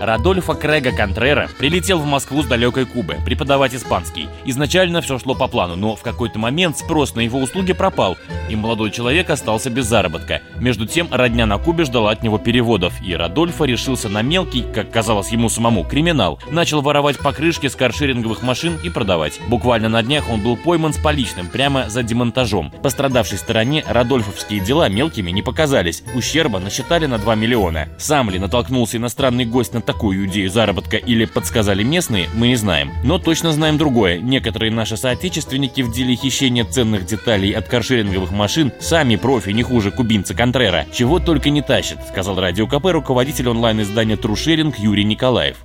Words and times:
Радольфо 0.00 0.54
Крега 0.54 0.92
Контрера 0.92 1.48
прилетел 1.58 1.98
в 1.98 2.04
Москву 2.04 2.42
с 2.42 2.46
далекой 2.46 2.84
Кубы 2.84 3.16
преподавать 3.24 3.74
испанский. 3.74 4.28
Изначально 4.44 5.00
все 5.00 5.18
шло 5.18 5.34
по 5.34 5.48
плану, 5.48 5.74
но 5.74 5.96
в 5.96 6.02
какой-то 6.02 6.38
момент 6.38 6.76
спрос 6.78 7.14
на 7.14 7.20
его 7.20 7.40
услуги 7.40 7.72
пропал, 7.72 8.16
и 8.50 8.56
молодой 8.56 8.90
человек 8.90 9.30
остался 9.30 9.70
без 9.70 9.86
заработка. 9.86 10.42
Между 10.60 10.86
тем, 10.86 11.08
родня 11.10 11.46
на 11.46 11.58
Кубе 11.58 11.84
ждала 11.84 12.10
от 12.10 12.22
него 12.22 12.38
переводов, 12.38 12.94
и 13.02 13.14
Радольфо 13.14 13.64
решился 13.64 14.08
на 14.08 14.22
мелкий, 14.22 14.64
как 14.74 14.90
казалось 14.90 15.30
ему 15.30 15.48
самому, 15.48 15.84
криминал. 15.84 16.38
Начал 16.50 16.82
воровать 16.82 17.18
покрышки 17.18 17.68
с 17.68 17.74
каршеринговых 17.74 18.42
машин 18.42 18.78
и 18.84 18.90
продавать. 18.90 19.40
Буквально 19.48 19.88
на 19.88 20.02
днях 20.02 20.28
он 20.30 20.42
был 20.42 20.56
пойман 20.56 20.92
с 20.92 20.98
поличным 20.98 21.48
прямо 21.48 21.88
за 21.88 22.02
демонтажом. 22.02 22.70
Пострадавшей 22.82 23.38
стороне 23.38 23.84
Радольфовские 23.88 24.60
дела 24.60 24.88
мелкими 24.88 25.30
не 25.30 25.42
показались. 25.42 26.02
Ущерба 26.14 26.58
насчитали 26.58 27.06
на 27.06 27.18
2 27.18 27.34
миллиона. 27.34 27.88
Сам 27.98 28.30
ли 28.30 28.38
натолкнулся 28.38 28.98
иностранный 28.98 29.44
гость 29.44 29.72
на 29.72 29.80
такую 29.86 30.26
идею 30.26 30.50
заработка 30.50 30.96
или 30.96 31.24
подсказали 31.24 31.82
местные, 31.82 32.28
мы 32.34 32.48
не 32.48 32.56
знаем. 32.56 32.92
Но 33.04 33.18
точно 33.18 33.52
знаем 33.52 33.78
другое. 33.78 34.18
Некоторые 34.18 34.70
наши 34.70 34.96
соотечественники 34.96 35.80
в 35.80 35.92
деле 35.92 36.14
хищения 36.16 36.64
ценных 36.64 37.06
деталей 37.06 37.52
от 37.52 37.68
каршеринговых 37.68 38.32
машин 38.32 38.72
сами 38.80 39.16
профи 39.16 39.50
не 39.50 39.62
хуже 39.62 39.90
кубинца 39.90 40.34
Контрера. 40.34 40.84
Чего 40.92 41.20
только 41.20 41.48
не 41.50 41.62
тащит, 41.62 41.98
сказал 42.08 42.38
Радио 42.38 42.66
КП 42.66 42.86
руководитель 42.86 43.48
онлайн-издания 43.48 44.16
Трушеринг 44.16 44.78
Юрий 44.78 45.04
Николаев. 45.04 45.56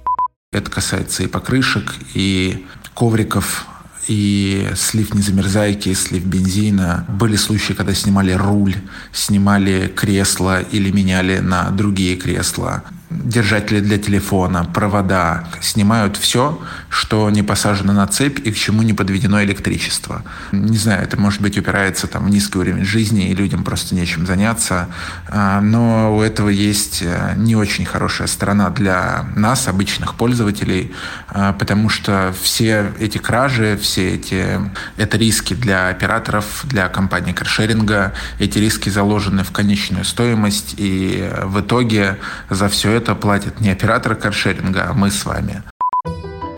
Это 0.53 0.69
касается 0.69 1.23
и 1.23 1.27
покрышек, 1.27 1.95
и 2.13 2.65
ковриков, 2.93 3.65
и 4.07 4.67
слив 4.75 5.13
незамерзайки, 5.13 5.93
слив 5.93 6.25
бензина. 6.25 7.05
Были 7.07 7.37
случаи, 7.37 7.73
когда 7.73 7.93
снимали 7.93 8.33
руль, 8.33 8.75
снимали 9.13 9.87
кресло 9.87 10.61
или 10.61 10.91
меняли 10.91 11.39
на 11.39 11.69
другие 11.69 12.17
кресла 12.17 12.83
держатели 13.11 13.79
для 13.79 13.97
телефона, 13.97 14.65
провода, 14.73 15.43
снимают 15.61 16.17
все, 16.17 16.59
что 16.89 17.29
не 17.29 17.43
посажено 17.43 17.93
на 17.93 18.07
цепь 18.07 18.39
и 18.39 18.51
к 18.51 18.55
чему 18.55 18.81
не 18.81 18.93
подведено 18.93 19.43
электричество. 19.43 20.23
Не 20.51 20.77
знаю, 20.77 21.03
это 21.03 21.17
может 21.17 21.41
быть 21.41 21.57
упирается 21.57 22.07
там, 22.07 22.25
в 22.25 22.29
низкий 22.29 22.57
уровень 22.57 22.85
жизни, 22.85 23.29
и 23.29 23.35
людям 23.35 23.63
просто 23.63 23.95
нечем 23.95 24.25
заняться, 24.25 24.87
а, 25.27 25.61
но 25.61 26.15
у 26.15 26.21
этого 26.21 26.49
есть 26.49 27.01
э, 27.01 27.33
не 27.35 27.55
очень 27.55 27.85
хорошая 27.85 28.27
сторона 28.27 28.69
для 28.69 29.25
нас, 29.35 29.67
обычных 29.67 30.15
пользователей, 30.15 30.93
а, 31.27 31.53
потому 31.53 31.89
что 31.89 32.33
все 32.41 32.91
эти 32.99 33.17
кражи, 33.17 33.77
все 33.81 34.15
эти 34.15 34.59
это 34.97 35.17
риски 35.17 35.53
для 35.53 35.89
операторов, 35.89 36.61
для 36.63 36.87
компании 36.87 37.33
каршеринга, 37.33 38.13
эти 38.39 38.57
риски 38.57 38.89
заложены 38.89 39.43
в 39.43 39.51
конечную 39.51 40.05
стоимость, 40.05 40.75
и 40.77 41.29
в 41.43 41.59
итоге 41.61 42.17
за 42.49 42.69
все 42.69 42.91
это 42.91 43.00
это 43.01 43.15
платит 43.15 43.59
не 43.59 43.71
оператор 43.71 44.15
каршеринга, 44.15 44.85
а 44.89 44.93
мы 44.93 45.09
с 45.09 45.25
вами. 45.25 45.63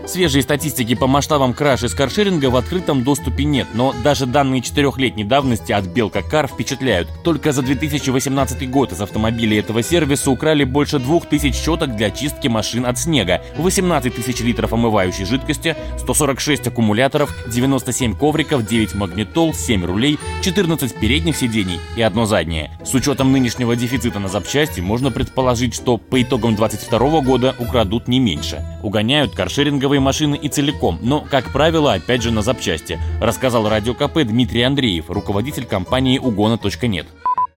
Свежей 0.06 0.42
статистики 0.42 0.94
по 0.94 1.06
масштабам 1.06 1.54
краж 1.54 1.82
из 1.82 1.94
каршеринга 1.94 2.50
в 2.50 2.56
открытом 2.56 3.04
доступе 3.04 3.44
нет, 3.44 3.68
но 3.72 3.94
даже 4.04 4.26
данные 4.26 4.60
четырехлетней 4.60 5.24
давности 5.24 5.72
от 5.72 5.86
Белка 5.86 6.22
Кар 6.22 6.46
впечатляют. 6.46 7.08
Только 7.24 7.52
за 7.52 7.62
2018 7.62 8.70
год 8.70 8.92
из 8.92 9.00
автомобилей 9.00 9.58
этого 9.58 9.82
сервиса 9.82 10.30
украли 10.30 10.64
больше 10.64 10.98
2000 10.98 11.52
щеток 11.52 11.96
для 11.96 12.10
чистки 12.10 12.48
машин 12.48 12.84
от 12.84 12.98
снега, 12.98 13.42
18 13.56 14.14
тысяч 14.14 14.40
литров 14.40 14.74
омывающей 14.74 15.24
жидкости, 15.24 15.74
146 15.98 16.66
аккумуляторов, 16.66 17.34
97 17.50 18.14
ковриков, 18.14 18.66
9 18.66 18.94
магнитол, 18.94 19.54
7 19.54 19.86
рулей, 19.86 20.18
14 20.42 20.94
передних 21.00 21.36
сидений 21.36 21.80
и 21.96 22.02
одно 22.02 22.26
заднее. 22.26 22.78
С 22.84 22.92
учетом 22.92 23.32
нынешнего 23.32 23.74
дефицита 23.74 24.18
на 24.18 24.28
запчасти 24.28 24.80
можно 24.80 25.10
предположить, 25.10 25.74
что 25.74 25.96
по 25.96 26.20
итогам 26.20 26.54
2022 26.54 27.20
года 27.22 27.54
украдут 27.58 28.06
не 28.06 28.20
меньше. 28.20 28.62
Угоняют 28.82 29.34
каршеринговые 29.34 29.93
новые 29.94 30.00
машины 30.04 30.34
и 30.34 30.48
целиком, 30.48 30.98
но, 31.02 31.20
как 31.20 31.52
правило, 31.52 31.92
опять 31.92 32.20
же 32.20 32.32
на 32.32 32.42
запчасти, 32.42 32.98
рассказал 33.22 33.68
Радио 33.68 33.94
КП 33.94 34.24
Дмитрий 34.26 34.62
Андреев, 34.62 35.08
руководитель 35.08 35.66
компании 35.66 36.18
угона.нет. 36.18 37.06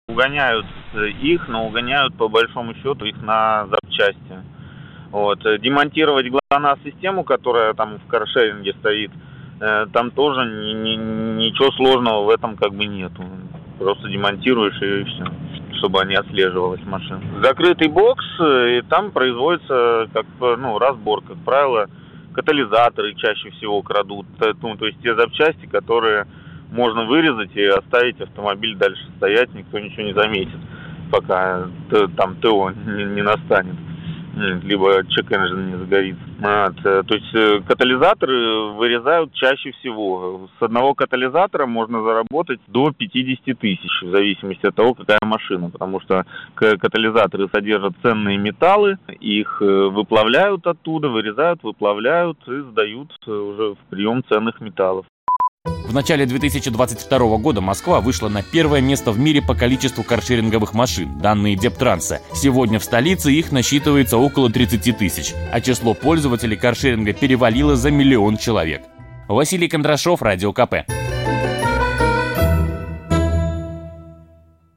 Угоняют 0.09 0.65
их, 1.21 1.47
но 1.47 1.65
угоняют 1.65 2.13
по 2.17 2.27
большому 2.27 2.73
счету 2.75 3.05
их 3.05 3.15
на 3.21 3.67
запчасти. 3.67 4.43
Вот. 5.11 5.39
Демонтировать 5.61 6.25
GLONASS-систему, 6.27 7.23
которая 7.23 7.73
там 7.73 7.99
в 7.99 8.07
каршеринге 8.07 8.73
стоит, 8.81 9.11
э, 9.61 9.85
там 9.93 10.11
тоже 10.11 10.41
ни, 10.45 10.73
ни, 10.73 11.45
ничего 11.45 11.71
сложного 11.71 12.25
в 12.25 12.29
этом 12.29 12.57
как 12.57 12.73
бы 12.73 12.85
нету. 12.85 13.23
Просто 13.79 14.09
демонтируешь 14.09 14.81
и 14.81 15.05
все 15.05 15.25
чтобы 15.77 15.99
они 15.99 16.15
отслеживалась 16.15 16.81
машина. 16.85 17.21
Закрытый 17.43 17.89
бокс, 17.89 18.23
э, 18.39 18.77
и 18.77 18.81
там 18.83 19.11
производится 19.11 20.07
как 20.13 20.25
ну, 20.39 20.79
разбор, 20.79 21.21
как 21.21 21.37
правило, 21.43 21.89
катализаторы 22.35 23.15
чаще 23.15 23.49
всего 23.51 23.81
крадут, 23.81 24.27
ну, 24.61 24.75
то 24.75 24.85
есть 24.85 24.99
те 25.01 25.15
запчасти, 25.15 25.65
которые 25.65 26.27
можно 26.69 27.05
вырезать 27.05 27.55
и 27.55 27.63
оставить 27.65 28.19
автомобиль 28.19 28.75
дальше 28.75 29.01
стоять, 29.17 29.53
никто 29.53 29.79
ничего 29.79 30.03
не 30.03 30.13
заметит, 30.13 30.59
пока 31.11 31.67
там 32.17 32.35
ТО 32.35 32.71
не, 32.71 33.05
не 33.05 33.21
настанет 33.21 33.75
либо 34.35 35.01
engine 35.01 35.65
не 35.65 35.77
загорится. 35.77 36.23
Вот. 36.39 36.85
Э, 36.85 37.03
то 37.03 37.15
есть 37.15 37.33
э, 37.33 37.61
катализаторы 37.67 38.71
вырезают 38.73 39.33
чаще 39.33 39.71
всего. 39.71 40.49
С 40.59 40.61
одного 40.61 40.93
катализатора 40.93 41.65
можно 41.65 42.03
заработать 42.03 42.59
до 42.67 42.91
50 42.91 43.57
тысяч, 43.57 44.01
в 44.01 44.11
зависимости 44.11 44.65
от 44.65 44.75
того, 44.75 44.93
какая 44.93 45.19
машина. 45.23 45.69
Потому 45.69 45.99
что 46.01 46.25
катализаторы 46.55 47.49
содержат 47.53 47.93
ценные 48.01 48.37
металлы, 48.37 48.97
их 49.19 49.61
э, 49.61 49.65
выплавляют 49.65 50.65
оттуда, 50.67 51.09
вырезают, 51.09 51.63
выплавляют 51.63 52.37
и 52.47 52.59
сдают 52.71 53.11
уже 53.27 53.75
в 53.75 53.77
прием 53.89 54.23
ценных 54.29 54.59
металлов. 54.61 55.05
В 55.85 55.93
начале 55.93 56.25
2022 56.25 57.37
года 57.37 57.61
Москва 57.61 58.01
вышла 58.01 58.27
на 58.27 58.41
первое 58.41 58.81
место 58.81 59.11
в 59.11 59.19
мире 59.19 59.41
по 59.43 59.53
количеству 59.53 60.03
каршеринговых 60.03 60.73
машин, 60.73 61.19
данные 61.19 61.55
Дептранса. 61.55 62.21
Сегодня 62.33 62.79
в 62.79 62.83
столице 62.83 63.31
их 63.31 63.51
насчитывается 63.51 64.17
около 64.17 64.49
30 64.49 64.97
тысяч, 64.97 65.35
а 65.51 65.61
число 65.61 65.93
пользователей 65.93 66.57
каршеринга 66.57 67.13
перевалило 67.13 67.75
за 67.75 67.91
миллион 67.91 68.37
человек. 68.37 68.81
Василий 69.27 69.67
Кондрашов, 69.67 70.23
Радио 70.23 70.53
КП. 70.53 70.87